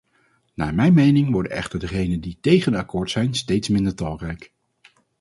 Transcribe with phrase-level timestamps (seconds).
[0.53, 4.51] Naar mijn mening worden echter degenen die tegen een akkoord zijn steeds minder talrijk.